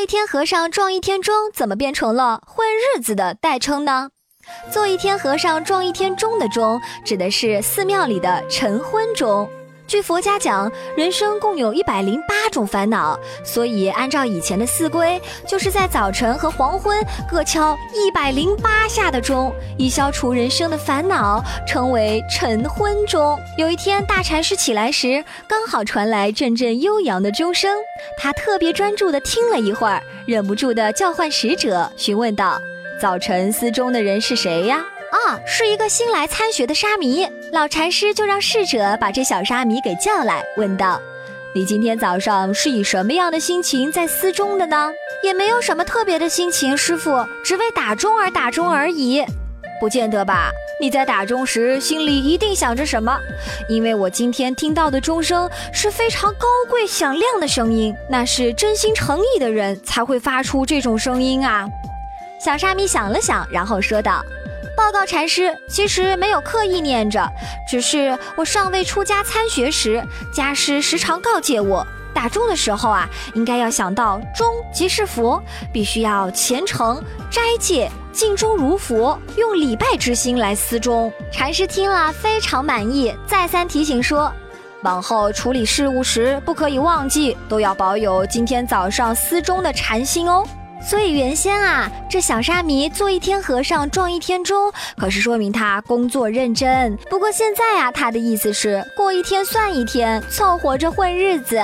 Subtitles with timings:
[0.00, 4.08] 一天和尚撞一天钟，怎么变成了混日子的代称呢？
[4.70, 9.46] 做一天和尚撞一天钟的钟，指的是寺庙里的晨昏钟。
[9.90, 23.36] 据佛家讲，人生共有一百零八种烦恼，所以按照以前的四规，就是在早晨和黄昏各敲一百零八下的钟，以消除人生的烦恼，称为晨昏钟。
[23.58, 27.76] 有一天，大禅师起来时，刚好传来阵阵悠扬的钟声，
[28.16, 32.60] 他特别专注地听了一会儿，忍不住地叫唤使者，询问道
[33.02, 37.28] ：“早晨司钟的人是谁呀？”啊，是一个新来参学的沙弥。
[37.52, 41.00] 老禅师就让侍者把这小沙弥给叫来，问道
[41.52, 44.90] ：“你今天早上是以什么样的心情在思钟的呢？”
[45.22, 49.22] 也没有什么特别的心情，师傅，只为打钟而打钟而已。
[49.80, 50.50] 不见得吧？
[50.80, 53.18] 你在打钟时心里一定想着什么？
[53.68, 61.68] 因为我今天听到的钟声是非常高贵响亮的声音，那是真心诚意的人才会发出这种声音啊。
[62.42, 64.24] 小沙弥想了想，然后说道。
[64.80, 67.30] 报告禅师，其实没有刻意念着，
[67.68, 77.00] 只是我尚未出家参学时，家师时常告诫我，打钟的时候啊，应该要想到钟即是佛，必须要虔诚
[77.30, 81.12] 斋戒，敬钟如佛，用礼拜之心来思钟。
[81.30, 84.32] 禅师听了非常满意，再三提醒说，
[84.82, 90.42] 往后处理事务时不可以忘记，都要保有今天早上思钟的禅心哦。
[90.82, 96.96] 所以原先啊，这小沙弥做一天和尚撞一天钟，可是说明他工作认真。
[97.08, 101.60] 不过现在啊，他的意思是过一天算一天，凑合着混日子。